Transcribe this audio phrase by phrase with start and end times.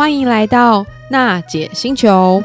[0.00, 2.42] 欢迎来到娜姐星球。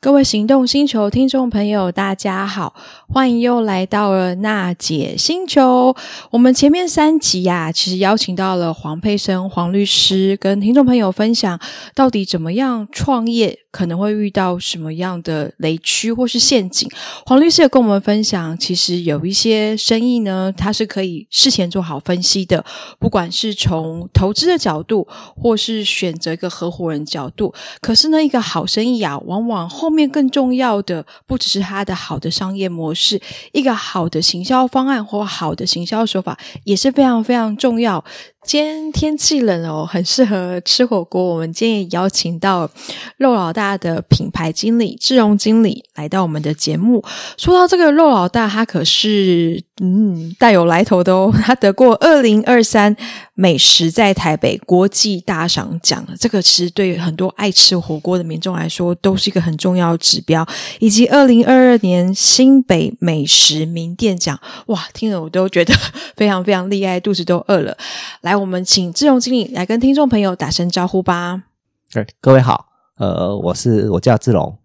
[0.00, 2.74] 各位行动星球听众朋友，大家好，
[3.08, 5.94] 欢迎又来到了娜姐星球。
[6.32, 11.60] 我们前面三集呀、其实邀请到了黄佩珊黄律师，跟听众朋友分享
[11.94, 13.60] 到底怎么样创业。
[13.76, 16.88] 可能会遇到什么样的雷区或是陷阱？
[17.26, 22.64] 黄律师也跟我们分享，其实有一些生意呢，它是可以事前做好分析的，
[22.98, 27.52] 不管是从投资的角度，或是选择一个合伙人角度。
[27.82, 33.20] 可是呢，一个好生意啊，往往后面更重要的不只是它的好的商业模式，
[33.52, 38.02] 一个好的行销方案或好的行销手法也是非常非常重要。
[38.46, 41.20] 今天天气冷哦，很适合吃火锅。
[41.20, 42.70] 我们今天也邀请到
[43.16, 47.02] 肉老大的品牌经理志荣经理来到我们的节目。
[47.36, 51.34] 说到这个肉老大，他可是嗯带有来头的哦。
[51.42, 52.96] 他得过二零二三
[53.36, 60.46] 美食在台北国际大赏奖，这个其实对很多爱吃火锅的民众来说都是一个很重要的指标。
[60.80, 65.74] 以及二零二二年新北美食名店奖，哇，听了我都觉得
[66.16, 67.76] 非常非常厉害，肚子都饿了。
[68.22, 68.34] 来。
[68.36, 71.42] 我们请志荣经理来跟听众朋友打声招呼吧。
[71.90, 72.66] 对，各位好，
[72.98, 74.56] 呃，我是我叫志荣，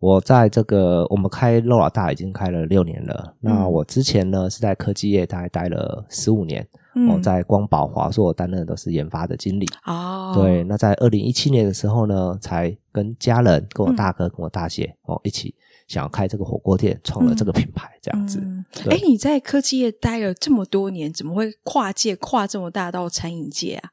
[0.00, 3.34] 我在这个我们开肉老大已经开了六年了。
[3.42, 6.66] 嗯、那我之前呢是在科技业大概待了十五年，
[7.06, 9.66] 我、嗯、在光宝华硕担任的都是研发的经理。
[9.84, 15.54] 哦，对，那在二零一七年的时候呢，才跟家人、跟我大哥、嗯、跟我大姐哦一起。
[15.86, 18.38] 想要开这个火锅店，创了这个品牌，这样子。
[18.90, 23.90] 哎、嗯，你在科技业待了这么多年，怎么会跨界跨这么大到餐饮界啊？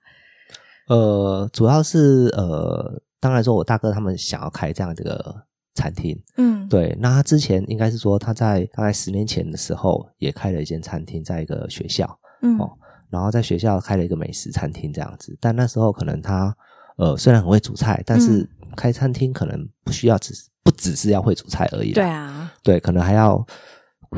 [0.90, 6.94] 呃，主要是呃，当然说我大哥他们想要开这样这个餐厅，嗯，对。
[7.00, 12.78] 那他之前应该是说他在大概十年前的时候也开了一间餐厅，在一个学校，嗯，哦，
[13.10, 15.38] 然后在学校开了一个美食餐厅这样子。
[15.40, 16.56] 但那时候可能他
[16.98, 20.50] 呃虽然很会煮菜，但是开餐厅可能不需要只是。
[20.66, 23.46] 不只是要会煮菜而已，对啊，对，可能还要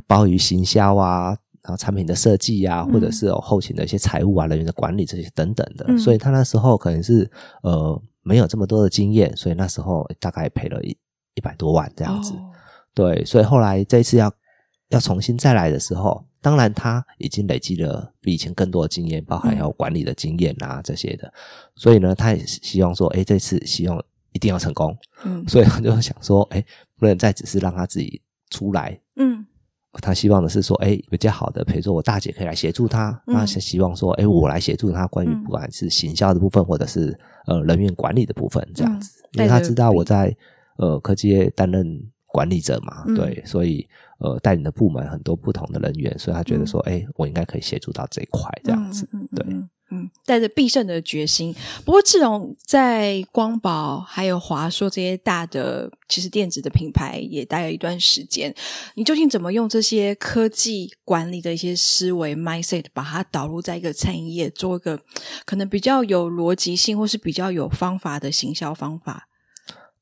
[0.08, 7.30] 包于行销啊，然后产品的设计啊，嗯、或者是有后勤的一些财务啊、人员的管理这些等等的，嗯、所以他那时候可能是
[7.64, 10.98] 呃没有这么多的经验，所以那时候大概赔了一
[11.34, 12.50] 一百多万这样子，哦、
[12.94, 14.32] 对，所以后来这一次要
[14.88, 21.34] 要重新再来的时候，当然他已经累积了比以前更多的经验，包含有管理的经验啊、嗯、这些的，
[21.76, 24.02] 所以呢，他也希望说，哎，这次希望。
[24.34, 26.64] 一定要成功，嗯，所以他就想说，哎，
[27.00, 28.22] 不能再只是让他自己
[28.52, 29.44] 出来，嗯，
[29.94, 40.36] 他希望的是说，哎，比较好的，比如说我大姐可以来协助他，他希望说，哎，我来协助他，关于不管是行销的部分，或者是呃人员管理的部分，这样子，因为他知道我在
[40.78, 43.88] 呃科技业担任管理者嘛，对，所以
[44.20, 49.46] 呃带领的部门很多不同的人员，所以他觉得说，哎，我应该可以协助到这一块，这样子，对。
[49.90, 51.56] 嗯，带着必胜的决心。
[51.86, 58.54] 不过，志荣在光宝还有华硕这些大的其实电子的品牌也待了一段时间。
[58.96, 65.00] 你究竟怎么用这些科技管理的一些思维 mindset，把它导入在一个餐饮业，做一个
[65.46, 69.30] 可能比较有逻辑性或是比较有方法的行销方法？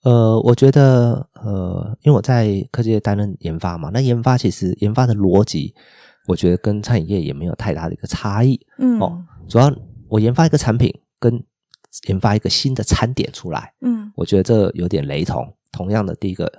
[0.02, 5.74] 呃，我觉得，呃，因为我在科技业担任研发嘛，那研发其实研发的逻辑，
[6.28, 8.60] 我觉得跟餐饮业也没有太大的一个差异。
[8.80, 9.00] 嗯。
[9.00, 9.72] 哦主要
[10.08, 11.44] 我研发一个产品，跟
[12.08, 15.48] 研发一个新的餐点出来，嗯，我觉得这有点雷同。
[15.72, 16.52] 同样的，第一个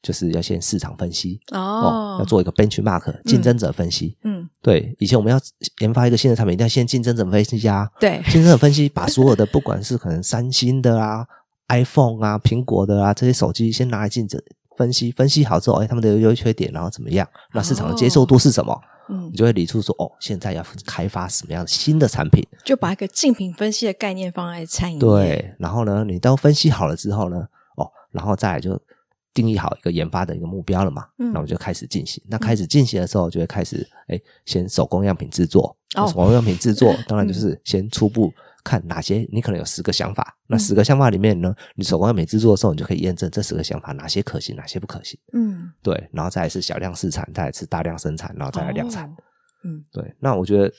[0.00, 4.94] 就是要先市场分析哦，哦，要做一个 benchmark 竞争者分析，嗯，对。
[5.00, 5.40] 以前我们要
[5.80, 11.26] 研发一个新的产品，一定要先竞争者分析啊，对， 竞争者分析把所有的不管是可能三星的啊、
[11.68, 14.42] iPhone 啊、苹果的啊这些手机先拿来竞争
[14.76, 17.28] 分析，分析好之后，哎，他们的优缺点，然后怎么样？
[17.52, 18.72] 那市场的接受度是什么？
[18.72, 18.80] 哦
[19.10, 24.98] 嗯，你就会理出说哦，现在要开发什么样的新的产品，就把一个竞品分析的概念放在餐饮。
[24.98, 27.38] 对，然后呢，你都分析好了之后呢，
[27.76, 28.78] 哦，然后再来就
[29.32, 31.06] 定义好一个研发的一个目标了嘛。
[31.18, 32.22] 嗯，那我们就开始进行。
[32.28, 35.74] 那开始进行的时候，就会开始哎，先手工样品制作。
[35.96, 38.30] 哦，手工样品制作 当然就是先初步。
[38.68, 45.18] 看哪些你可能有十个想法，那十个想法里面呢，你手工业美制作的时候，你就可以验证这十个想法哪些可行，哪些不可行。
[45.32, 49.08] 嗯，对，然后再来是小量试产，再来是大量生产，然后再来量产。
[49.64, 50.14] 嗯，对。
[50.20, 50.70] 那我觉得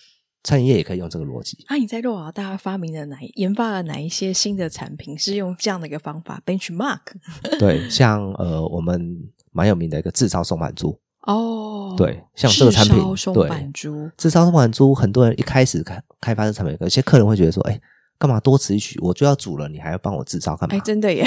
[0.43, 1.57] 餐饮业也可以用这个逻辑。
[1.67, 6.99] 啊，你在肉老大发明了哪研发了哪一些新的产品是用这样的一个方法？Benchmark。
[7.59, 9.17] 对，像呃，我们
[9.51, 10.99] 蛮有名的一个制造松满珠。
[11.23, 17.79] 哦，对，像这个产品，炙烧松阪猪，炙烧松阪猪，很多人一开始开开发这产品，有些客人会觉得说，哎，
[18.17, 18.97] 干嘛多此一举？
[19.01, 20.75] 我就要煮了，你还要帮我炙烧干嘛？
[20.75, 21.23] 哎，真的耶，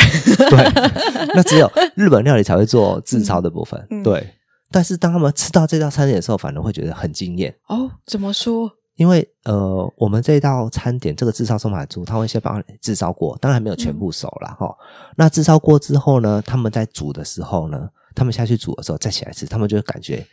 [0.51, 0.73] 对，
[1.35, 4.35] 那只有日本料理才会做炙烧的部分，嗯、对。
[4.71, 7.91] 但是当他们吃到这道餐点的时候，反而会觉得很惊艳哦。
[8.07, 8.73] 怎么说？
[8.97, 15.13] 因为呃，我们这道餐点这个炙烧松阪猪，他会先帮你炙烧过，当然还没有全部熟了哈、嗯。
[15.17, 20.27] 那炙烧过之后呢，他们在煮的时候呢，他们下去煮的时候再起来吃，他们就会感觉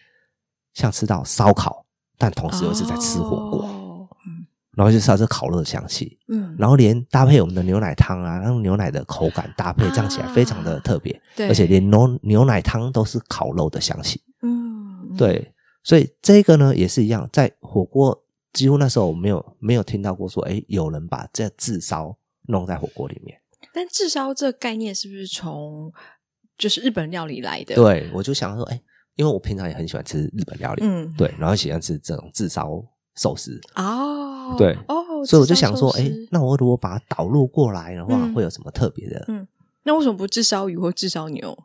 [0.80, 1.86] 像吃到烧烤，
[2.18, 3.66] 但同时又是在吃火锅。
[3.66, 3.76] 哦
[4.76, 15.54] 然后就吃到这烤肉的香气，嗯，然后连搭配我们的牛奶汤啊，让牛奶的口感搭配，这样起来非常的特别，啊、而且连牛牛奶汤都是烤肉的香气，嗯，对，
[15.84, 18.24] 所以这个呢也是一样，在火锅
[18.54, 23.38] 几乎那时候我没有没有听到过说，哎，有人把这炙烧弄在火锅里面。
[23.74, 25.92] 但炙烧这个概念是不是从
[26.58, 27.76] 就是日本料理来的？
[27.76, 28.81] 对，我就想说，哎，
[29.19, 32.81] 因为我平常也很喜欢吃日本料理，嗯，对，然后喜欢吃这种炙烧
[33.18, 34.56] 寿司哦。
[34.57, 34.95] 对哦，
[35.25, 39.25] 所以我就想说，哎，那我如果把它导入过来的话，嗯、会有什么特别的？
[39.27, 39.45] 嗯，
[39.83, 41.57] 那为什么不炙烧鱼或炙烧牛？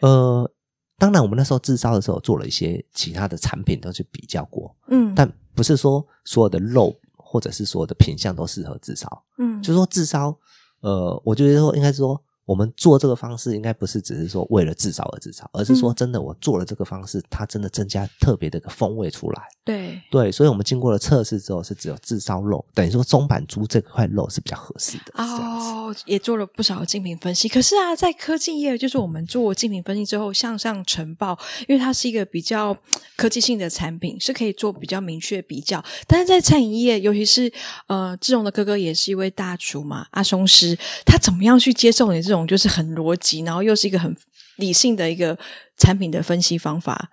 [0.00, 0.50] 呃，
[0.96, 10.34] 当然，我们那时候炙烧的时候做了一些其他的产品，都去比较过，嗯，但不是说所有的肉或者是所有的品相都适合炙烧，嗯，就是说炙烧，
[10.80, 12.18] 呃，我觉得说应该是说。
[12.46, 19.42] 我们做这个方式，应该不是只是说为了自烧而自烧，而是说真的，我做了这个方式，它真的增加特别的一个风味出来。
[19.64, 25.12] 对对，所以我们经过了测试之后，是只有自烧肉，等于说中板猪这块肉是比较合适的。
[25.14, 27.48] 哦，也做了不少的竞品分析。
[27.48, 32.76] 可是啊，在科技业，就是我们做竞品分析之后向上呈报，因为它是一个比较
[33.16, 35.84] 科技性的产品，是可以做比较明确比较。
[36.06, 37.52] 但是在餐饮业，尤其是
[37.88, 42.35] 呃，志荣的哥哥也是一位大厨嘛，阿松师，他怎么样去接受你这种？
[42.44, 44.12] 就是很逻辑，然后又是一个很
[44.56, 45.38] 理性的一个
[45.76, 47.08] 产品的分析方法。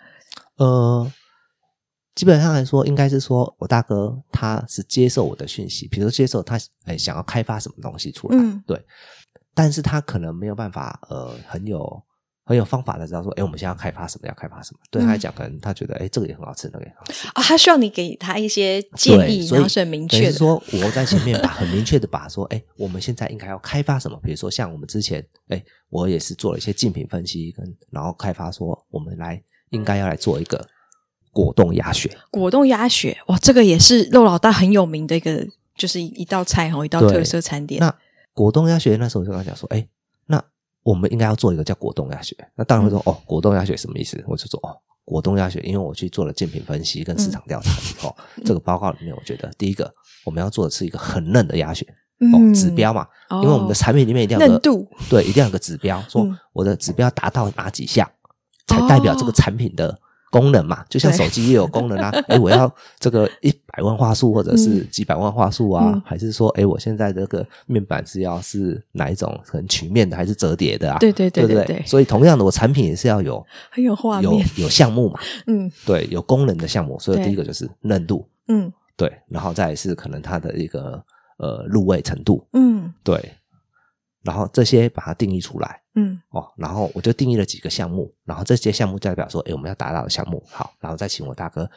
[0.58, 1.12] 呃，
[2.16, 8.84] 基本上来说，应该是说我大哥他是接受我的讯息，比如说接受他哎想要开发什么东西出来，嗯，对，
[9.54, 12.04] 但是他可能没有办法呃很有。
[12.46, 14.28] 很有方法的知道说，哎，我们现在要开发什么？
[14.28, 14.80] 要开发什么？
[14.92, 17.42] 对他来讲，可能他觉得，哎，这个也很好吃，那个也很好吃啊、哦。
[17.42, 20.34] 他需要你给他一些建议，然后是很明确的。
[20.34, 24.20] 说我在前面把很明确的把说，哎，我们现在应该要开发什么？
[24.22, 30.68] 比如说像我们之前，哎，我也是做了一些竞品分析，跟然后开发说，我们来应该要来做一个
[31.32, 32.12] 果冻鸭血。
[32.30, 35.48] 果冻鸭血，哇，这个也是肉老大很有名的一个，
[35.78, 37.80] 就是一道菜哦，一道特色餐点。
[37.80, 37.96] 那
[38.34, 39.88] 果冻鸭血那时候我就跟他讲说，哎。
[40.84, 44.24] 我们应该要做一个叫果冻鸭血，那当然会说、嗯、哦，果冻鸭血什么意思？
[44.28, 44.76] 我就说哦，
[45.06, 49.92] 果冻鸭血，因为我去做了竞品分析跟市场调查以后，嗯、这个报告里面，我觉得第一个
[50.26, 51.86] 我们要做的是一个很嫩的鸭血，
[52.34, 54.60] 哦，指标嘛，嗯、因为我们的产品里面一定要有个、
[55.10, 58.10] 对，一定要有个指标，说我的指标达到哪几项，
[58.68, 60.00] 才代表这个产品的。
[60.34, 62.10] 功能嘛，就像手机也有功能啊。
[62.28, 65.92] 哎，我要这个一百万话术，或者是几百万话术啊？
[65.94, 70.98] 嗯、还是说，哎，我现在这个面板是要是哪一种，很曲面的，还是折叠的啊？
[70.98, 71.86] 对对对对对，对，对。
[71.86, 75.20] 所以，同样的，我产品也是要有很有画面，有有项目嘛。
[75.46, 76.98] 嗯，对，有功能的项目。
[76.98, 78.28] 所以，第一个就是嫩度。
[78.48, 79.14] 嗯，对。
[79.28, 81.00] 然后再来是可能它的一个
[81.38, 82.44] 呃入味程度。
[82.54, 83.32] 嗯，对。
[84.24, 91.70] 然后这些把它定义出来，嗯，哦，然后我就定义了几个项目，然后这些项目代表说，哎，我们要达到的项目，好，然后再请我大哥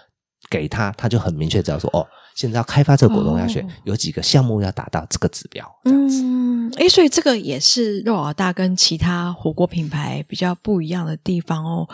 [0.49, 2.07] 给他，他就很明确知道说，哦，
[2.37, 6.23] 现在要开发这个果冻鸭血，有几个项目要达到这个指标，这样子。
[6.23, 11.89] 嗯，哎，所以这个也是肉老大跟其他火锅品牌比较不一样的地方哦。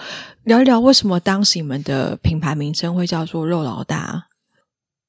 [0.45, 4.29] 聊一聊为什么当时你们的品牌名称会叫做肉老大？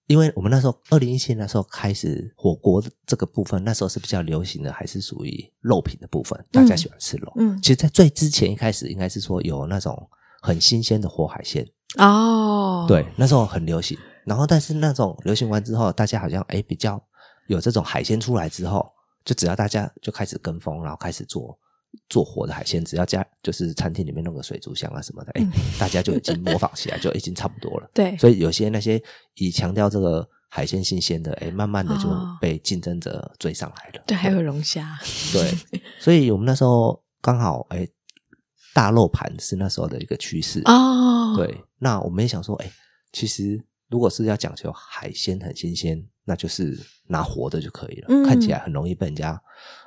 [0.08, 7.32] 因为我们那时候二零一七年那时候开始火锅这个部分，那时候是比较流行的，还是属于肉品的部分，大家喜欢吃肉。
[7.38, 10.10] 嗯，其实，在最之前一开始，应该是说有那种
[10.42, 11.66] 很新鲜的活海鲜
[11.98, 12.86] 哦。
[12.88, 13.98] 对，那时候很流行。
[14.26, 17.02] 然后，但是那种流行完之后，大家好像哎比较
[17.48, 18.90] 有这种海鲜出来之后，
[19.24, 21.58] 就只要大家就开始跟风，然后开始做。
[22.10, 27.90] 做活的海鲜，只要加就是餐厅里面弄个水族箱啊什么的，哎、嗯，大家就已经模仿起来， 就已经差不多了。
[27.94, 29.02] 对，所以有些那些
[29.36, 32.10] 以强调这个海鲜新鲜的，哎，慢慢的就
[32.40, 34.00] 被竞争者追上来了。
[34.02, 34.98] 哦、对，还有龙虾。
[35.32, 35.52] 对，
[36.00, 37.88] 所以我们那时候刚好，哎，
[38.74, 41.36] 大肉盘是那时候的一个趋势哦。
[41.36, 42.72] 对，那我们也想说，哎，
[43.12, 49.40] 其实如果是要讲求海鲜很新鲜，那就是拿活的就可以了，嗯、看起来很容易被人家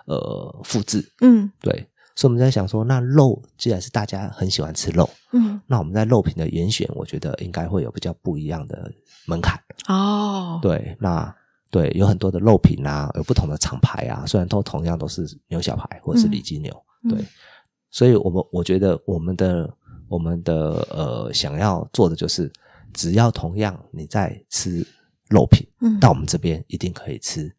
[0.07, 1.13] 呃复制。
[1.21, 1.89] 嗯，对。
[2.17, 8.91] 所以我们在想说，那肉既然是大家很喜欢吃肉，嗯，那我们在肉品的严选，我觉得应该会有比较不一样的
[9.27, 10.59] 门槛哦。
[10.63, 11.33] 对，那
[11.71, 17.25] 对有很多的肉品啊，有不同的厂牌啊，虽然都同样都是牛小排或者是里脊牛，嗯、对，
[17.91, 19.71] 所以我们我觉得我们的
[20.09, 22.51] 我们的呃想要做的就是，
[22.95, 24.87] 只要同样你在吃
[25.29, 27.55] 肉品，嗯，到我们这边一定可以吃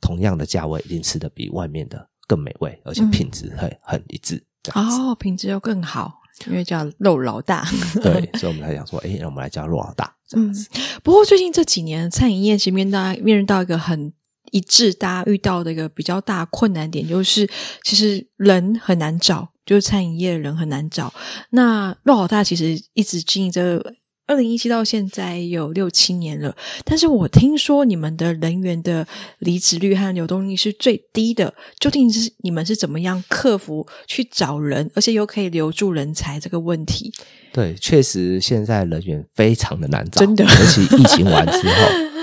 [0.00, 2.08] 同样的价位，一定吃得比外面的。
[2.30, 4.40] 更美味，而且品质很、嗯、很一致。
[4.74, 6.20] 哦，品质又更好。
[6.46, 7.66] 因为叫肉老大。
[8.00, 10.66] 对，所以我们才想说，哎，让我们来叫肉老大这样子。
[10.72, 14.10] 嗯，不过最近这几年，餐饮业其实面到面临到一个很
[14.50, 17.46] 一致，大家遇到的一个比较大困难点，就是
[17.82, 21.12] 其实人很难找，就是餐饮业的人很难找。
[21.50, 23.94] 那肉老大其实一直经营着。
[24.30, 29.04] 二零一七到现在有六七年了，但是我听说你们的人员的
[29.40, 37.12] 离职率和流动率是最低的，究竟是你们是怎么样克服去找人，而且又可以留住人才这个问题？
[37.52, 41.74] 对，确实现在人员非常的难找，真的，尤其疫情完之后。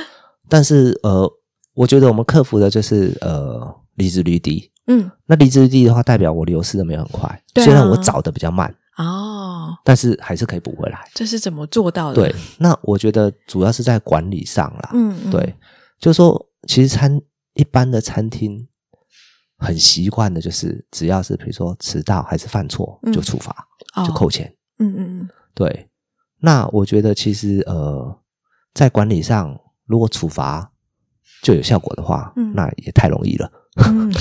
[0.48, 1.30] 但是呃，
[1.74, 3.62] 我觉得我们克服的就是呃
[3.96, 8.74] 离职率低，嗯，那离职率低的话，代表我流失的没有很快，虽然我找的比较慢。
[8.98, 11.10] 哦，但是还是可以补回来。
[11.14, 12.16] 这是怎么做到的？
[12.16, 14.90] 对，那我觉得主要是在管理上啦。
[14.94, 15.56] 嗯，嗯，对，
[16.00, 17.22] 就是说，其实餐
[17.54, 18.68] 一般的餐厅
[19.58, 23.56] 很习惯的，就是只要是比如说迟到还是犯错，就处罚，
[23.96, 24.52] 嗯、就扣钱。
[24.80, 25.90] 嗯嗯嗯，对。
[26.40, 28.20] 那我觉得其实呃，
[28.74, 30.72] 在管理上，如果处罚
[31.44, 33.52] 就有效果的话，嗯、那也太容易了。
[33.86, 34.12] 嗯，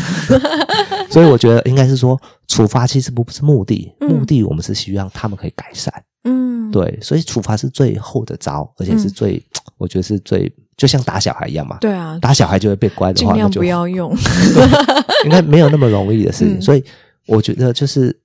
[1.10, 5.92] 所以我觉得应该是说，处罚其实不是目的，目的我们是希望他们可以改善。
[6.25, 11.78] 嗯，对，所以处罚是最后的招，而且是最，嗯、我觉得是最，就像打小孩一样嘛。
[11.80, 14.14] 对啊，打小孩就会变乖的话，尽量不要用。
[15.25, 16.84] 应该没有那么容易的事情，嗯、所以
[17.26, 18.16] 我觉得就是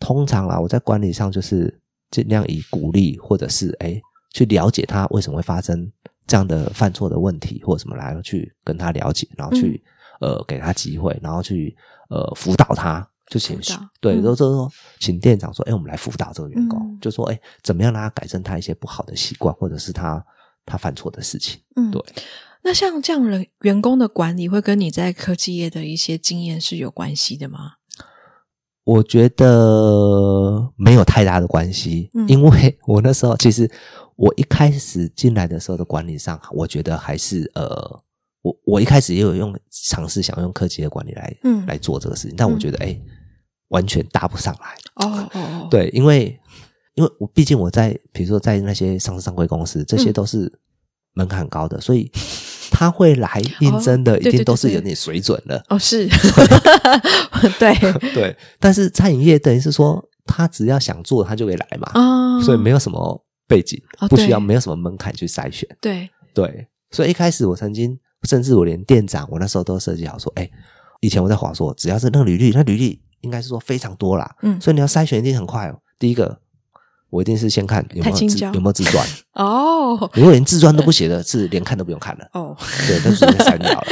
[0.00, 1.72] 通常啊，我在管理上就是
[2.10, 4.00] 尽量以鼓励或者是哎
[4.32, 5.90] 去了解他为什么会发生
[6.26, 9.82] 这样的犯错的问题或者什么来去跟他了解，然后去。
[10.24, 11.76] 嗯呃，给他机会，然后去
[12.08, 20.24] 呃辅导他，就请导对，都、嗯、就是说请店长说，哎，我们来辅导这个员工，嗯、就说，哎，怎么样让他改正他一些不好的习惯，或者是他
[20.64, 21.60] 他犯错的事情。
[21.76, 22.02] 嗯，对。
[22.62, 27.72] 那像这样人员工的管理，会跟你在科技业的一些经验是有关系的吗？
[28.84, 33.70] 我觉得没有太大的关系，嗯、因为我那时候其实
[34.16, 38.00] 我一开始进来的时候的管理上，我觉得还是呃。
[38.44, 39.58] 我我一开始也有用
[39.88, 43.06] 尝试想用科技的管理来、嗯、来做这个事情，但我觉得哎、嗯，
[43.68, 44.74] 完全搭不上来。
[44.96, 46.38] 哦哦哦，对，因为
[46.92, 50.52] 因为我毕竟我在比如说在那些上市上柜公司，这些都是
[51.14, 52.12] 门槛很高的，嗯、所以
[52.70, 55.64] 他会来应征的一定都是有点水准的。
[55.70, 56.06] 哦，是，
[57.58, 57.74] 对
[58.12, 58.36] 对。
[58.60, 61.90] 但是餐饮业等于是说，他只要想做，他就会来嘛。
[61.94, 65.66] 哦，所以没有什么背景，不需要没有什么门槛去筛选。
[65.80, 67.98] 对对，所以一开始我曾经。
[68.24, 70.50] 甚至我连店长，我那时候都设计好说，哎，
[71.00, 75.78] 以前我在华硕，只要是那个履历，那履历应该是说非常多啦，嗯，所以你要筛选一定很快哦。
[75.98, 76.40] 第一个，
[77.14, 82.56] 我一定是先看有没有自有没有自传 哦，如果连自传都不写的，是连看都不用看了哦，
[82.88, 83.86] 对，那直接删掉了。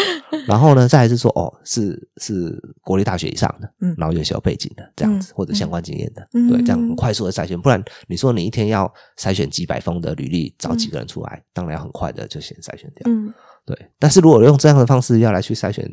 [0.48, 7.60] 然后呢，再来是说，哦，是是国立大学以上的，嗯，然后有小背景的这样子，或者相关经验的，对，这样很快速的筛选。
[7.60, 13.32] 不然你说你一天要筛选几百封的履历，找几个人出来，当然要很快的就先筛选掉，嗯。
[13.64, 15.88] 对，但是如果用这样的方式要来去筛选，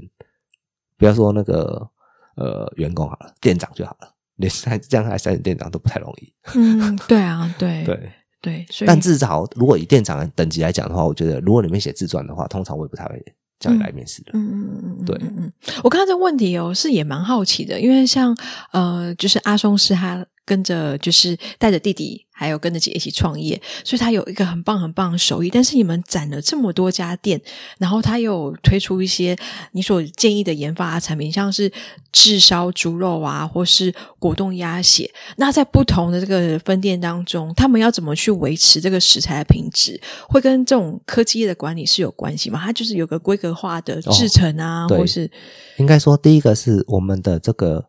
[0.98, 1.88] 不要说那个
[2.36, 6.34] 呃员工好了，店长就好了，连三这样来筛选店长都不太容易。
[6.55, 13.24] 嗯，对啊，对对对，但至少如果以店长的等级来讲的话，我觉得如果你们写自传的话，通常我也不太会
[13.60, 14.31] 叫你来面试的。
[14.34, 15.53] 嗯嗯嗯嗯，对，嗯嗯，
[15.84, 18.36] 我看到这个问题哦，是也蛮好奇的，因为像
[18.74, 20.25] 呃，就是阿松是他。
[20.46, 25.50] 跟着就是带着弟弟，还有跟着姐一起创业，所以他有一个很棒很棒的手艺。
[25.50, 27.39] 但是你们攒了这么多家店，
[27.77, 29.36] 然后他又推出一些
[29.74, 31.69] 你所建议的研发产品，像是
[32.13, 35.12] 炙烧猪肉啊，或是果冻鸭血。
[35.36, 40.00] 那在不同的这个分店当中，他们要怎么去维持这个食材的品质？
[40.29, 42.62] 会跟这种科技业的管理是有关系吗？
[42.63, 45.29] 它就是有个规格化的制成啊，哦、或是
[45.75, 47.84] 应该说，第一个是我们的这个。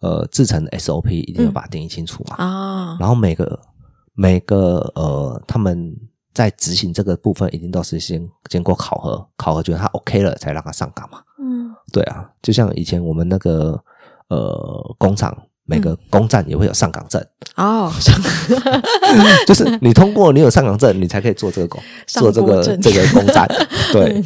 [0.00, 2.36] 呃，制成的 SOP 一定要把它定义清楚嘛。
[2.36, 3.58] 啊、嗯，然后每个
[4.20, 5.96] 每个呃，他们
[6.34, 11.20] 在执行这个部分，一定都是先经过考核，考核觉得他 OK 了，才让他上岗嘛。
[11.40, 13.80] 嗯，对啊，就像以前我们那个
[14.26, 15.32] 呃工厂，
[15.64, 17.24] 每个工站也会有上岗证。
[17.54, 17.92] 哦，
[19.46, 23.46] 就是你通过，你有上岗证，你才可以做这个工，做这个这个工站。
[23.94, 24.20] 对，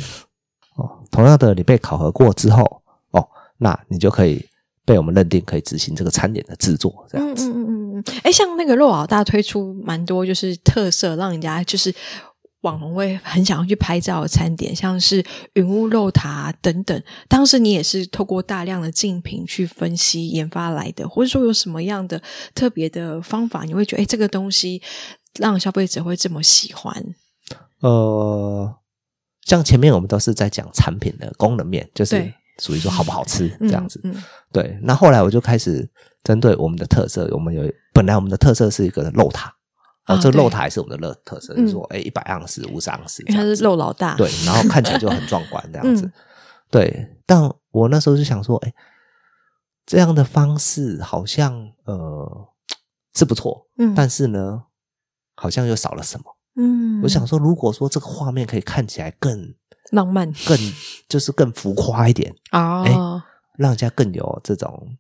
[0.76, 2.64] 哦，同样的，你被考核过之后，
[3.10, 4.48] 哦，那你就可以。
[4.84, 7.48] 被我们认定可以执行这个餐点的制作，这样子。
[7.48, 8.20] 嗯嗯嗯嗯。
[8.24, 11.94] 哎，像那个肉老大推出蛮多就是特色，让人家就是
[12.62, 17.02] 网红会很想要去拍照的餐点，像是云雾肉塔等等。
[17.28, 22.20] 当时你也是透过大量的竞品去分析研发来的，或者说有什么样的
[22.54, 24.80] 特别的方法，你会觉得哎，这个东西
[25.38, 27.04] 让消费者会这么喜欢？
[27.80, 28.74] 呃，
[29.44, 32.32] 像前面我们都是在讲产品的功能面，就是。
[32.58, 34.78] 属于说好不好吃这样子，嗯嗯嗯、对。
[34.82, 35.88] 那后来我就开始
[36.24, 37.62] 针对我们的特色，我们有
[37.92, 39.54] 本来我们的特色是一个漏塔。
[40.06, 46.10] 哦，这个肉塔也是我们的特色，就是说，哎，一百盎司、五十盎司，它是漏老大，对，然后看起来就很壮观这样子，
[46.68, 47.08] 对。
[47.24, 48.74] 但我那时候就想说，哎，
[49.86, 52.48] 这样的方式好像呃
[53.14, 54.64] 是不错，嗯，但是呢，
[55.36, 56.24] 好像又少了什么，
[56.56, 57.00] 嗯。
[57.04, 59.54] 我想说，如果说这个画面可以看起来更
[59.92, 60.58] 浪漫，更
[61.08, 62.90] 就是更浮夸一点啊，哎，
[63.56, 64.98] 让人家更有这种。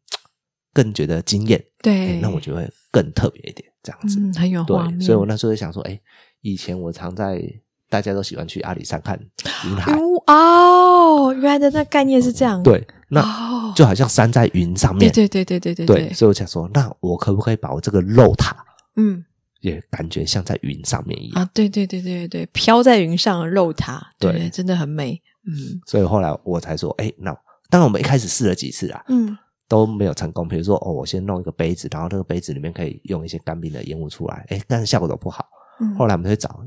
[0.72, 4.98] 更觉得惊艳，对，那我就会更特别一点，这样子，嗯，很有画面。
[4.98, 6.00] 对，所以我那时候就想说，哎，
[6.40, 7.42] 以前我常在
[7.90, 9.18] 大家都喜欢去阿里山看
[9.66, 9.92] 云海，
[10.26, 18.56] 哦，原来的那概念是这样，对，那就好像山在云上面，对对对对对对，所以我想说，那我可不可以把我这个肉塔，
[18.96, 19.22] 嗯，
[19.60, 21.50] 也感觉像在云上面一样啊？
[21.52, 25.80] 对对对对对，飘在云上的肉塔，对，真的很美，嗯。
[25.86, 27.30] 所以后来我才说，哎，那
[27.68, 29.36] 当然我们一开始试了几次啊，嗯。
[29.72, 30.46] 都没有成功。
[30.46, 35.46] 比如说，哦，我先弄一个杯子，然后那个杯子里面可以用一些干冰的烟雾出来，哎，但是效果都不好。
[35.80, 36.62] 嗯、后来我们会找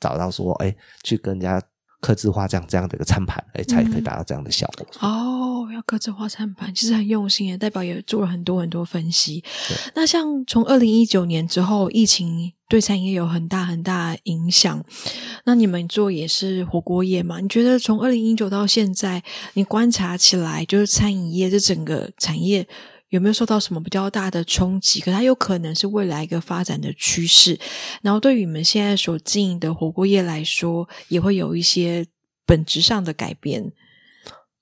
[0.00, 1.62] 找到说，哎，去跟人家
[2.00, 4.84] 刻字化这样这样的一个餐盘，哎，才可以达到这样的效果。
[5.08, 9.44] 哦，要刻字化餐盘，其实很用心，也代表也做了很多很多分析。
[9.94, 12.52] 那像从二零一九年之后，疫情。
[12.72, 14.82] 对餐饮业有很大很大影响。
[15.44, 17.38] 那你们做也是火锅业嘛？
[17.38, 22.66] 你觉得从二零一九到现在，你观察起来，就是餐饮业这整个产业
[23.10, 25.02] 有没有受到什么比较大的冲击？
[25.02, 27.60] 可它有可能是未来一个发展的趋势。
[28.00, 32.06] 然后对于你们现在所经营的火锅业来说，也会有一些
[32.46, 33.70] 本质上的改变。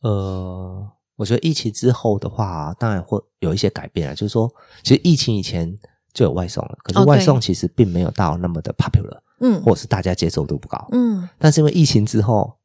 [0.01, 4.15] 呃，我觉得疫情之后的话，当然会有一些改变啊。
[4.17, 4.53] 就是说，
[4.83, 5.79] 其实疫情以前。
[6.13, 12.57] 就有外送了，可是外送其实并没有到那么的 popular，嗯，或者是大家接受度不高，嗯，但是因为疫情之后，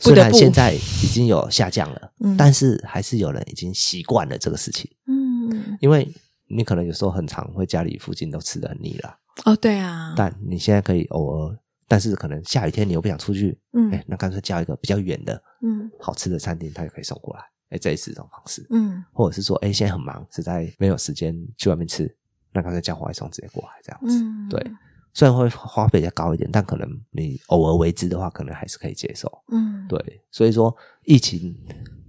[0.00, 6.12] 虽然现在已经有下降了，嗯，但是还是有人已经习惯了这个事情，嗯，因为
[6.48, 22.14] 你可能有时候很常会家里附近都吃的很腻了，哦，对啊，但你现在可以偶尔，但是可能下雨天你又不想出去，嗯，哎，那干脆叫一个比较远的，嗯，好吃的餐厅，他就可以送过来，哎，这也是一种方式，嗯，或者是说，哎，现在很忙，实在没有时间去外面吃。
[22.54, 24.64] 那刚才叫外送直接过来这样子，嗯、对，
[25.12, 29.28] 虽然会花费比较高一点，但可能你偶尔为之的话，可能还是可以接受。
[29.50, 31.52] 嗯，对，所以说疫情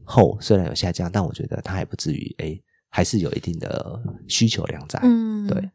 [0.03, 4.99] 后虽然有下降，但我觉得它还不至于，哎，还是有一定的需求量在。
[5.01, 5.67] 嗯，对，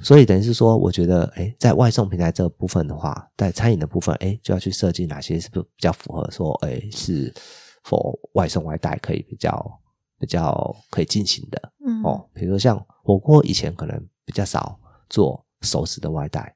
[0.00, 7.30] 所以等于是说，我觉得，哎，在外送平台这部分的话，在餐饮的部分，哎，就要去设计哪些是不比较符合说，哎，是
[7.84, 9.80] 否外送外带可以比较。
[10.18, 14.76] 比较可以进行的，嗯哦，比如说像火锅以前可能比较少
[15.08, 16.52] 做熟食的外带，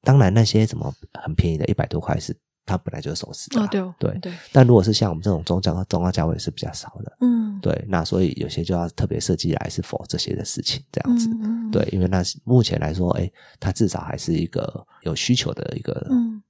[0.00, 4.32] 当然那些什么很便宜的一百多块是它本来就是熟食的，哦，对对对。
[4.32, 16.42] 对但如果是像我们这种中价和中高价位是比较少的，嗯，对，那所以有些就要特别设计来是否这些的事情这样子，嗯，对，因为那目前来说，哎，它至少还是一个有需求的一个，嗯，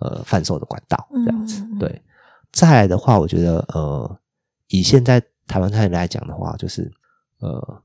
[0.00, 2.02] 呃，贩售的管道这样子，对。
[2.52, 4.18] 再来的话，我觉得，呃，
[4.68, 5.22] 以现在。
[5.48, 6.90] 台湾菜来讲的话，就是
[7.40, 7.82] 呃，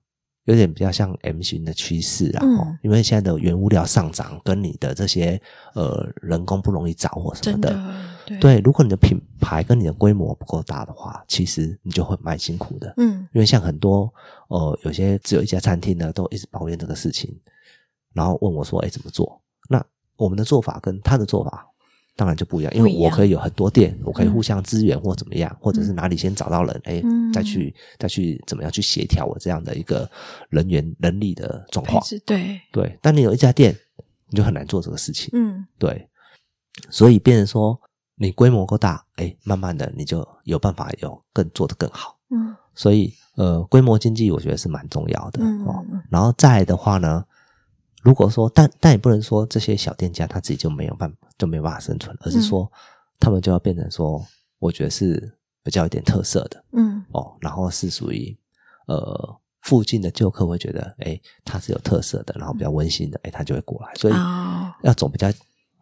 [0.47, 5.39] 有点比较像 M 型的趋势，然后、嗯、因为现在的原物料上涨，跟你的这些
[5.73, 14.11] 呃人工不容易找或什么的，对，如果你的品牌跟你的规模不够大的话，其实你就会蛮辛苦的，嗯，因为像很多
[14.47, 17.37] 呃有些只有一家餐厅呢，都一直抱怨这个事情，
[18.13, 21.67] 然后问我说：“哎，怎么做？”那我们的做法跟他的做法。
[22.17, 27.01] 当然就不一样，因为我可以有很多店，我可以互相支援或怎么样，或者是哪里先找到人，哎，
[27.31, 30.09] 再去再去怎么样去协调我这样的一个
[30.49, 32.03] 人员能力的状况。
[32.25, 32.59] 对。
[32.71, 33.77] 对，但你有一家店，
[34.29, 35.29] 你就很难做这个事情。
[35.33, 36.09] 嗯，对，
[36.89, 37.79] 所以变成说
[38.15, 42.17] 你规模够大，哎，慢慢的你就有办法有更做得更好。
[42.31, 45.85] 嗯，所以呃，规模经济我觉得是蛮重要的哦。
[46.09, 47.23] 然后再来的话呢，
[48.07, 51.17] 如果说但但也不能说这些小店家他自己就没有办法。
[51.37, 52.67] 就没有办法生存，而是说，
[53.19, 54.25] 他们就要变成说，
[54.57, 55.31] 我觉得是
[55.63, 58.35] 比较有点特色的，嗯，哦，然后是属于
[58.87, 64.13] 呃附近的旧客会觉得，哎，它是有特色的，然后比较温馨的，哎，他就会过来，所以
[64.81, 65.31] 要走比较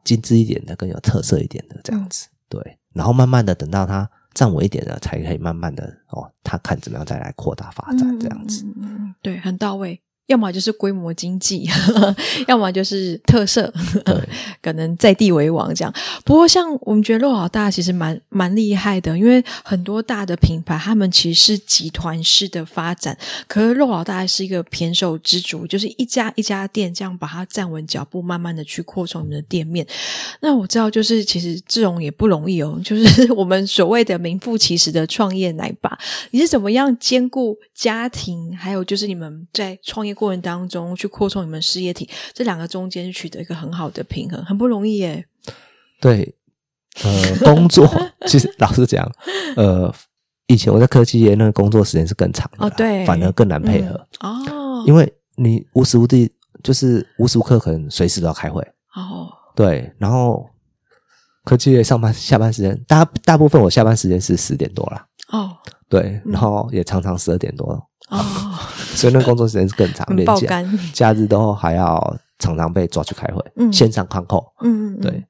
[0.04, 10.02] 精致一点的，更有特色一点的这样子，对，然后慢慢的等到它站稳一点了，才可以慢慢的哦，他看怎么样再来扩大发展这样子，嗯，对，很到位。
[10.28, 11.70] 要么就是规模经济，
[12.48, 13.72] 要么就是特色，
[14.62, 15.94] 可能在地为王这样。
[16.24, 23.16] 不过，像我们觉得肉老大其实蛮蛮厉害的，因为很多大的品牌他们其实是集团式的发展，
[23.48, 29.86] 可是肉老大是一个偏手之主，就是一家一家店这样把它站稳脚步，慢慢的去扩充你们的店面。
[30.40, 35.96] 那我知道，就是其实这种也不容易哦，就是 我们所谓的名副其实的创业奶爸，
[36.32, 45.26] 你是怎么样兼顾家庭，还有就是你们在创业过程当中去扩充你们事业体，这两个中间取得一个很好的平衡，很不容易耶。
[46.02, 46.36] 对，
[47.04, 47.88] 呃，工作
[48.26, 49.08] 其实老实讲，
[49.56, 49.94] 呃，
[50.48, 56.32] 以前我在科技业那个工作时间是更长的，哦，对，反而更难配合，嗯，哦，因为你无时无地
[56.64, 58.62] 就是无时无刻可能随时都要开会
[58.96, 60.50] 哦，对，然后
[61.44, 65.56] 科技业上班下班时间大大部分我下班时间是十点多了哦，
[65.90, 67.80] 对，然后也常常十二点多了。
[68.10, 68.24] 哦，
[68.94, 70.64] 所以那工作时间是更长，连假
[70.94, 75.26] 假日都还要常常被抓去开会，嗯，线上看扣，嗯嗯，对。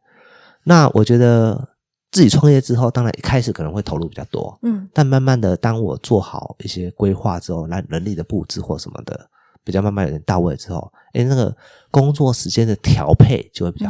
[0.63, 1.69] 那我觉得
[2.11, 9.29] 自己创业之后，当然一开始可能会投入比较多，嗯，但慢慢的，当我做好一些规划之后，那人力的布置或什么的
[9.63, 11.55] 比较慢慢有点到位之后，哎，那个
[11.91, 13.89] 工作时间的调配就会比较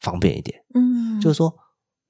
[0.00, 1.52] 方便一点，嗯，就是说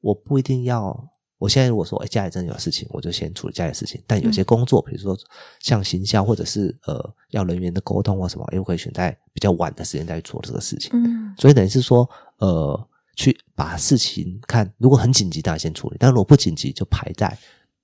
[0.02, 1.08] 我不一定要。
[1.40, 3.98] 我现在如果说，哎，家里真的有事情，我就先处理家里的事情。
[4.06, 5.18] 但有些工作，比如说
[5.58, 10.90] 像行销，或者是呃要人员的沟通或什么，又可以选在比较晚的时间再去做这个事情。
[10.92, 12.06] 嗯，所以等于是说，
[12.40, 17.36] 呃，去把事情看，如果很紧急，当然先处理；但如果不紧急，就排在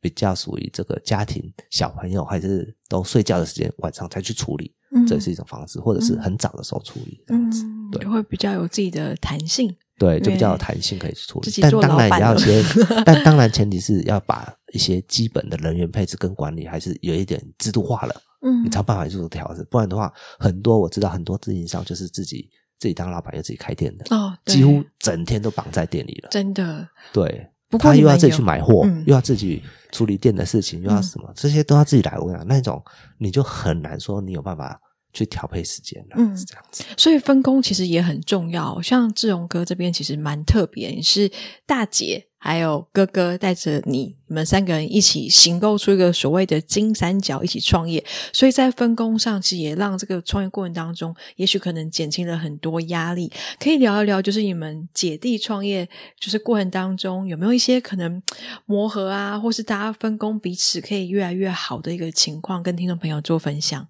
[0.03, 4.71] 比较属于这个家庭、小朋友还是都睡觉的时间，晚上才去处理。
[4.95, 9.75] 嗯，这是一种方式，或者是很早的时候处理这样子，嗯，对，会比较有自己的弹性。
[9.99, 12.63] 对，就比较有弹性可以去处理，但当然也要先，
[13.07, 22.47] 但当然前提是要把一些基本的人员配置跟管理还是有一点制度化了，嗯，你才有办法去做调整，不然的话，很多我知道很多自营商就是自己
[22.79, 32.85] 自己当老板又自己开店的，哦，几乎整天都绑在店里了，真的，对，他又要自己去买货，嗯，又要自己处理店的事情，又要什么，这些都要自己来，我跟你讲，那种
[33.17, 34.79] 你就很难说你有办法。
[35.17, 36.85] 去调配时间了，嗯，是这样子。
[36.97, 38.81] 所以分工其实也很重要。
[38.83, 41.31] 像志荣哥这边其实蛮特别，你是
[41.65, 48.05] 大姐，还有哥哥带着你，你们三个人一起行构出一个所谓的金三角，一起创业。
[48.33, 53.33] 所以在分工上，其实也让这个创业过程当中，也许可能减轻了很多压力。
[53.59, 55.89] 可以聊一聊，就是你们姐弟创业，
[56.21, 58.23] 就是过程当中有没有一些可能
[58.67, 63.89] 磨合啊，或是大家分工彼此可以越来越好的一个情况，跟听众朋友做分享。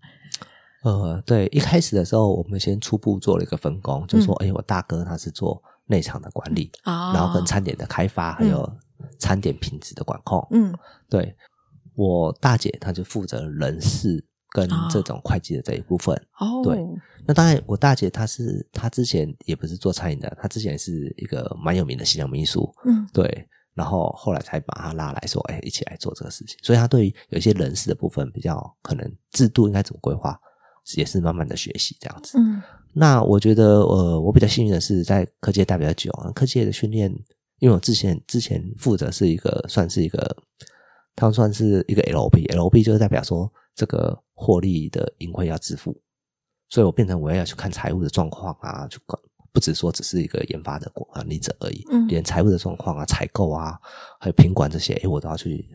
[0.87, 8.73] 呃，对，一开始的时候，我们先初步做了一个分工，就说，哎、嗯，我大哥他是做内场的管理，哦、然后跟餐点的开发，还有
[9.19, 10.47] 餐点品质的管控。
[10.53, 10.73] 嗯，
[11.11, 11.35] 对，
[11.97, 16.15] 我大姐她就负责人事跟这种会计的这一部分。
[16.39, 16.79] 哦，对，
[17.27, 22.73] 那当然，我大姐她是她之前也不是做餐饮的，她之前是一个蛮有名的新娘秘书。
[22.85, 26.57] 嗯，对，然后后来才把她拉来说，哎，一起来做这个事情。
[26.63, 30.39] 所以她对于有一些人事的部分比较可能制度应该怎么规划。
[30.95, 32.39] 也是慢慢的学习这样子。
[32.39, 37.11] 嗯，那我觉得，呃，我比较幸运的是在科技业待比较久，科技业的训练，
[37.59, 40.37] 因为我之前之前负责是一个算是一个，
[41.17, 46.01] 他们算是一个 LOB，LOB 就是代表说这个获利的盈亏要自负，
[46.69, 48.99] 所以我变成我要去看财务的状况啊，就
[49.53, 53.77] 不只说只是一个研发的管理者而已，嗯，连财务的状况啊、采购啊，
[54.21, 55.69] 还有品管这些，诶，我都要去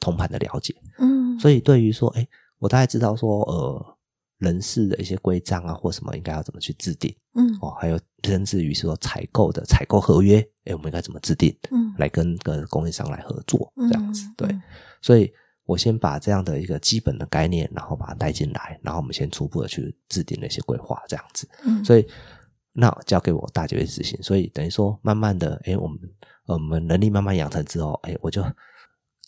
[0.00, 0.74] 通盘的了解。
[0.98, 3.94] 嗯，所以对于说，诶，我大概知道说，呃。
[4.38, 7.14] 人事的一些规章啊，或什么应该要怎么去制定？
[7.34, 11.56] 嗯，哦，还有甚至于说采购的采购合约，哎，我们应该怎么制定？
[11.70, 14.48] 嗯，来跟跟供应商来合作，这样子，对。
[15.02, 15.32] 所以
[15.64, 21.48] 我先把这样的一个基本的概念，然后把它带进来，然后我们先初步的去制定那些规划，这样子。
[21.64, 22.06] 嗯，所以
[22.72, 25.98] 那交给我大姐去执行，所以等于说慢慢的，哎，我们
[26.46, 28.44] 我们能力慢慢养成之后，哎，我就。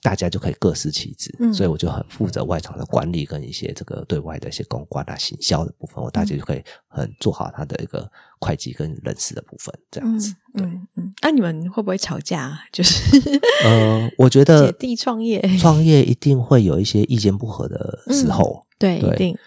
[0.02, 8.10] 大家就可以各司其职，嗯，所以我就很负责外场的管理跟一些这个对外的一些公关啊、行销的部分，我大家就可以很做好他的一个
[8.40, 10.34] 会计跟人事的部分，这样子。
[10.54, 11.12] 对，嗯嗯。
[11.20, 12.58] 那、啊、你们会不会吵架？
[12.72, 13.20] 就是
[13.64, 19.38] 呃，我觉得姐弟创业，创业一定会有一些意见不合的时候，嗯、对，对，一定。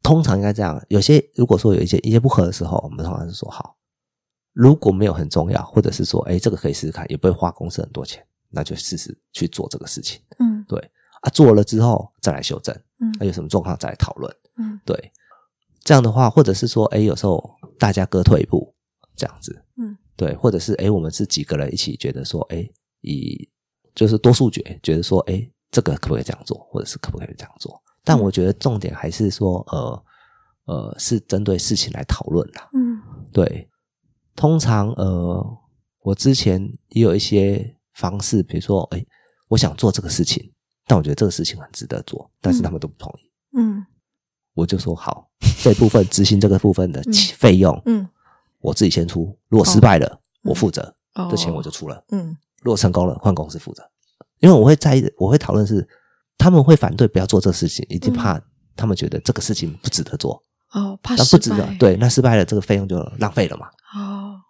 [0.00, 3.74] 通常应该这样，有些如果说有一些意见不合的时候，我们通常是说好，
[4.52, 8.24] 如果没有很重要，或者是说，哎，这个可以试试看，也不会花公司很多钱。
[8.50, 10.78] 那就试试去做这个事情，嗯，对
[11.22, 15.12] 啊，做了之后再来修正，嗯，还有什么状况再来讨论，嗯，对，
[15.84, 18.74] 这样的话，或者是说，诶，有时候大家各退一步，
[19.16, 23.48] 这样子，嗯，对，或者是诶，我们是几个人一起觉得说，诶，以
[23.94, 27.80] 就是多数决觉得说，诶，这个可不可以这样做，或者是可不可以这样做？
[28.04, 30.04] 但我觉得重点还是说，呃
[30.64, 32.68] 呃，是针对事情来讨论啦。
[32.72, 33.00] 嗯，
[33.32, 33.68] 对。
[34.36, 35.58] 通常呃，
[36.02, 39.04] 我之前也有一些方式，比如说，哎，
[39.48, 40.50] 我想做这个事情，
[40.86, 43.30] 但我觉得这个事情很值得做，但是他们都不同意。
[43.58, 43.84] 嗯，
[44.54, 45.28] 我就说好，
[45.62, 47.02] 这部分执行这个部分的
[47.36, 48.08] 费用，嗯，
[48.60, 49.36] 我自己先出。
[49.48, 52.04] 如果失败了，哦、我负责，哦、这钱我就出了。
[52.10, 53.82] 嗯，如果成功了，换公司负责。
[54.38, 55.86] 因为我会在意，我会讨论是
[56.36, 58.40] 他们会反对不要做这个事情，一定怕
[58.76, 60.40] 他们觉得这个事情不值得做。
[60.72, 61.76] 哦，怕失败，不值得。
[61.80, 63.66] 对，那失败了，这个费用就浪费了嘛。
[63.96, 64.40] 哦，嗯、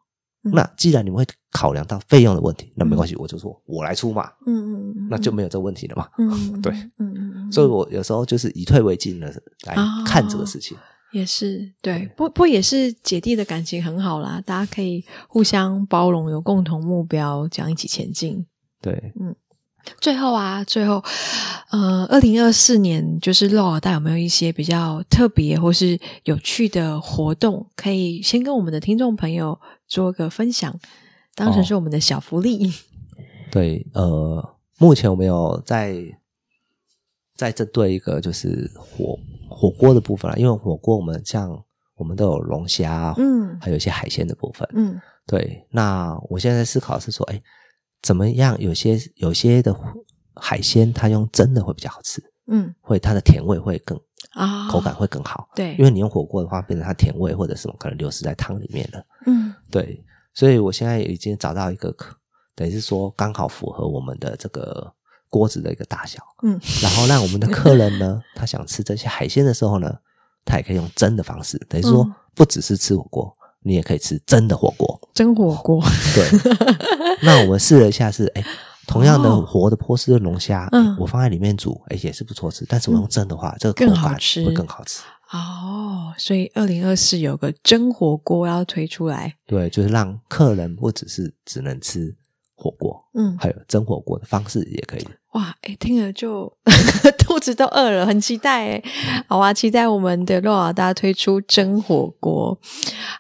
[0.43, 4.31] 那既然你们会考量到费用的问题，那没关系，我就说我来出嘛。
[4.47, 6.09] 嗯嗯嗯，那就没有这个问题了嘛。
[6.19, 9.27] 嗯，对，嗯嗯嗯，所以我有时候就是以退为进的
[9.67, 10.77] 来看这个事情。
[10.77, 10.81] 哦、
[11.13, 18.47] 也是对，不不也是姐弟的感情很好啦，大家可以互相包容，有共同目标，这样一起前进。
[18.81, 19.35] 对，嗯。
[20.03, 21.03] 最后啊，最后，
[21.71, 30.79] 呃，二零二四年就是肉老大有没有一些比较特别或是有趣的活动，可以先跟我们的听众朋友做个分享，
[31.35, 32.69] 当成是我们的小福利。
[32.69, 32.73] 哦、
[33.51, 35.97] 对，呃，目前我们有在
[37.35, 41.51] 在针对一个就是火火锅的部分啦，因为火锅我们像
[41.97, 45.67] 我们都有龙虾，嗯，还有一些海鲜的部分，嗯，对。
[45.71, 47.43] 那我现在在思考是说，哎。
[48.01, 48.57] 怎么样？
[48.61, 49.77] 有些有些的
[50.37, 54.01] 海鲜，它用蒸的会比较好吃，嗯，会它的甜味会更
[54.35, 60.05] 啊，口感会更好，对，因为你用火锅的话，变成它甜味或者什么可能流失在汤里面了，嗯，对，
[60.35, 61.95] 所以我现在已经找到一个，
[62.55, 64.93] 等于是说刚好符合我们的这个
[65.29, 69.95] 锅子的一个大小，嗯， 然后让我们的客人呢，他想吃这些海鲜的时候呢，
[70.45, 73.35] 他也可以用蒸的方式，等于说不只是吃火锅。
[73.61, 75.83] 你也可以吃蒸的火锅，蒸火锅。
[76.15, 76.25] 对，
[77.23, 78.45] 那我们试了一下是，是哎，
[78.87, 82.65] 同样的活的波士顿龙虾，嗯，我放在里面煮，哎，也是不错吃。
[82.69, 85.03] 但是我用蒸的话，嗯、这个口感会更好吃。
[85.33, 92.17] 哦，所以二零二四有个蒸火锅要推出来，对，就是让客人不只是只能吃
[92.55, 95.07] 火锅，嗯，还有蒸火锅的方式也可以。
[95.39, 96.53] 哇，哎，听了就
[97.17, 98.83] 肚子都饿了，很期待哎。
[99.29, 102.59] 好啊，期待我们的洛老大推出蒸火锅。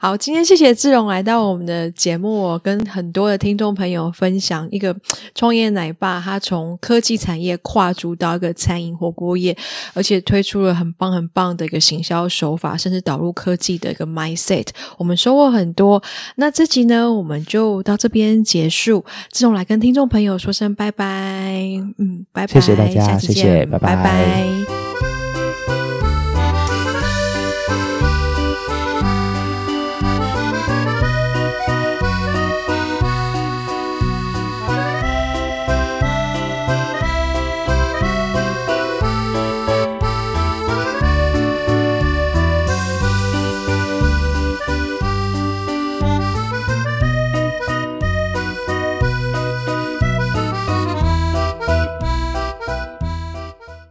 [0.00, 4.96] 好，今天谢谢志荣来到我们的节目，跟很多的听众朋友分享一个
[5.32, 9.56] 创业奶爸，他从科技产业跨足到一个餐饮火锅业，
[9.94, 14.66] 而且推出了很棒很棒的一个行销手法，甚至导入科技的一个 mindset。
[14.96, 16.02] 我们收获很多。
[16.34, 19.04] 那这集呢，我们就到这边结束。
[19.30, 22.07] 志荣来跟听众朋友说声拜拜。
[22.32, 23.96] 拜拜，谢谢大家，谢谢，拜拜。
[23.96, 24.87] 拜拜。